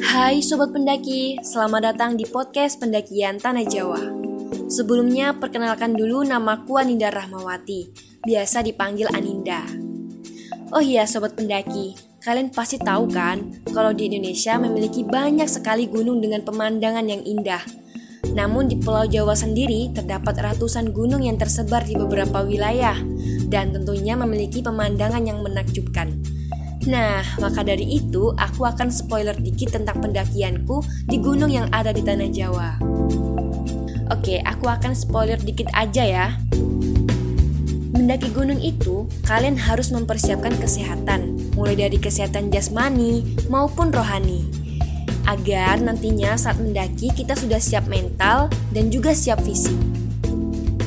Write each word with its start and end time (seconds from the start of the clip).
Hai 0.00 0.40
Sobat 0.40 0.72
Pendaki, 0.72 1.36
selamat 1.44 1.92
datang 1.92 2.16
di 2.16 2.24
podcast 2.24 2.80
pendakian 2.80 3.36
Tanah 3.36 3.68
Jawa. 3.68 4.00
Sebelumnya, 4.72 5.36
perkenalkan 5.36 5.92
dulu 5.92 6.24
namaku 6.24 6.80
Aninda 6.80 7.12
Rahmawati, 7.12 7.92
biasa 8.24 8.64
dipanggil 8.64 9.12
Aninda. 9.12 9.60
Oh 10.72 10.80
iya 10.80 11.04
Sobat 11.04 11.36
Pendaki, 11.36 11.92
kalian 12.24 12.48
pasti 12.48 12.80
tahu 12.80 13.12
kan 13.12 13.60
kalau 13.76 13.92
di 13.92 14.08
Indonesia 14.08 14.56
memiliki 14.56 15.04
banyak 15.04 15.44
sekali 15.44 15.84
gunung 15.84 16.24
dengan 16.24 16.48
pemandangan 16.48 17.04
yang 17.04 17.20
indah. 17.20 17.60
Namun 18.32 18.72
di 18.72 18.80
Pulau 18.80 19.04
Jawa 19.04 19.36
sendiri 19.36 19.92
terdapat 19.92 20.32
ratusan 20.40 20.96
gunung 20.96 21.20
yang 21.20 21.36
tersebar 21.36 21.84
di 21.84 21.92
beberapa 22.00 22.40
wilayah 22.40 22.96
dan 23.52 23.76
tentunya 23.76 24.16
memiliki 24.16 24.64
pemandangan 24.64 25.28
yang 25.28 25.44
menakjubkan. 25.44 26.39
Nah, 26.88 27.20
maka 27.36 27.60
dari 27.60 27.84
itu 27.84 28.32
aku 28.40 28.64
akan 28.64 28.88
spoiler 28.88 29.36
dikit 29.36 29.76
tentang 29.76 30.00
pendakianku 30.00 30.80
di 31.04 31.20
gunung 31.20 31.52
yang 31.52 31.68
ada 31.76 31.92
di 31.92 32.00
tanah 32.00 32.32
Jawa. 32.32 32.80
Oke, 34.08 34.40
aku 34.40 34.64
akan 34.64 34.96
spoiler 34.96 35.36
dikit 35.36 35.68
aja 35.76 36.00
ya. 36.08 36.26
Mendaki 37.92 38.32
gunung 38.32 38.56
itu, 38.64 39.04
kalian 39.28 39.60
harus 39.60 39.92
mempersiapkan 39.92 40.56
kesehatan, 40.56 41.52
mulai 41.52 41.76
dari 41.76 42.00
kesehatan 42.00 42.48
jasmani 42.48 43.28
maupun 43.52 43.92
rohani. 43.92 44.48
Agar 45.28 45.84
nantinya 45.84 46.32
saat 46.40 46.56
mendaki 46.56 47.12
kita 47.12 47.36
sudah 47.36 47.60
siap 47.60 47.84
mental 47.92 48.48
dan 48.72 48.88
juga 48.88 49.12
siap 49.12 49.44
fisik. 49.44 49.76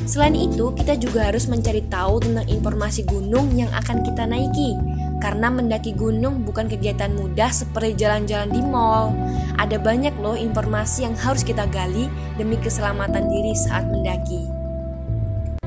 Selain 0.09 0.33
itu, 0.33 0.73
kita 0.73 0.97
juga 0.97 1.30
harus 1.30 1.45
mencari 1.45 1.85
tahu 1.85 2.17
tentang 2.17 2.49
informasi 2.49 3.05
gunung 3.05 3.53
yang 3.53 3.69
akan 3.71 4.02
kita 4.02 4.25
naiki 4.25 4.73
karena 5.23 5.47
mendaki 5.47 5.95
gunung 5.95 6.43
bukan 6.43 6.67
kegiatan 6.67 7.15
mudah 7.15 7.47
seperti 7.47 7.95
jalan-jalan 7.95 8.51
di 8.51 8.59
mall. 8.59 9.15
Ada 9.55 9.79
banyak 9.79 10.19
loh 10.19 10.35
informasi 10.35 11.07
yang 11.07 11.15
harus 11.15 11.47
kita 11.47 11.63
gali 11.71 12.11
demi 12.35 12.59
keselamatan 12.59 13.31
diri 13.31 13.55
saat 13.55 13.88
mendaki. 13.88 14.52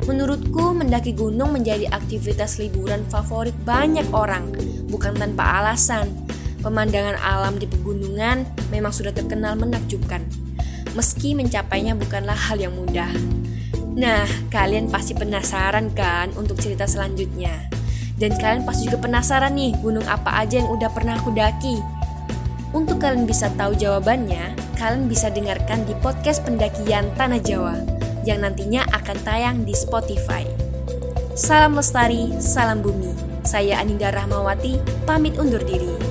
Menurutku, 0.04 0.76
mendaki 0.76 1.16
gunung 1.16 1.56
menjadi 1.56 1.88
aktivitas 1.88 2.60
liburan 2.60 3.00
favorit 3.08 3.56
banyak 3.64 4.04
orang, 4.12 4.52
bukan 4.92 5.16
tanpa 5.16 5.64
alasan. 5.64 6.12
Pemandangan 6.60 7.16
alam 7.24 7.56
di 7.56 7.64
pegunungan 7.64 8.44
memang 8.68 8.92
sudah 8.92 9.16
terkenal 9.16 9.56
menakjubkan, 9.56 10.20
meski 10.92 11.32
mencapainya 11.32 11.96
bukanlah 11.96 12.36
hal 12.36 12.60
yang 12.60 12.76
mudah. 12.76 13.08
Nah, 13.96 14.28
kalian 14.52 14.92
pasti 14.92 15.16
penasaran 15.16 15.96
kan 15.96 16.28
untuk 16.36 16.60
cerita 16.60 16.84
selanjutnya? 16.84 17.75
Dan 18.17 18.33
kalian 18.41 18.64
pasti 18.64 18.89
juga 18.89 19.05
penasaran 19.05 19.53
nih 19.53 19.77
gunung 19.84 20.05
apa 20.09 20.41
aja 20.41 20.64
yang 20.64 20.72
udah 20.72 20.89
pernah 20.89 21.20
aku 21.20 21.36
daki. 21.36 21.77
Untuk 22.72 23.00
kalian 23.00 23.28
bisa 23.28 23.53
tahu 23.56 23.77
jawabannya, 23.77 24.56
kalian 24.77 25.09
bisa 25.09 25.28
dengarkan 25.28 25.84
di 25.84 25.92
podcast 26.00 26.44
pendakian 26.44 27.09
Tanah 27.17 27.41
Jawa 27.41 27.77
yang 28.25 28.42
nantinya 28.42 28.84
akan 28.92 29.17
tayang 29.22 29.56
di 29.62 29.72
Spotify. 29.77 30.44
Salam 31.37 31.77
lestari, 31.77 32.33
salam 32.41 32.81
bumi. 32.81 33.12
Saya 33.47 33.78
Aninda 33.78 34.11
Rahmawati, 34.11 34.81
pamit 35.06 35.39
undur 35.39 35.62
diri. 35.62 36.05